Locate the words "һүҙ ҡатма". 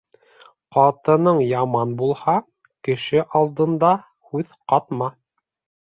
4.03-5.17